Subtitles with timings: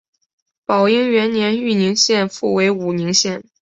[0.65, 3.43] 宝应元年豫宁县复为武宁县。